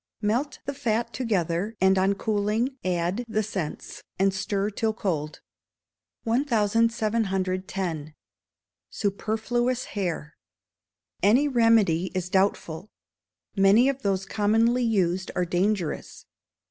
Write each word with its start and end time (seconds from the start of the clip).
Melt 0.23 0.57
the 0.65 0.73
fat 0.73 1.13
together, 1.13 1.75
and 1.79 1.95
on 1.95 2.15
cooling 2.15 2.75
add 2.83 3.23
the 3.27 3.43
scents, 3.43 4.01
and 4.17 4.33
stir 4.33 4.71
till 4.71 4.93
cold. 4.95 5.41
1710. 6.23 8.15
Superfluous 8.89 9.85
Hair. 9.93 10.35
Any 11.21 11.47
remedy 11.47 12.07
is 12.15 12.31
doubtful; 12.31 12.89
many 13.55 13.87
of 13.89 14.01
those 14.01 14.25
commonly 14.25 14.81
used 14.83 15.29
are 15.35 15.45
dangerous. 15.45 16.25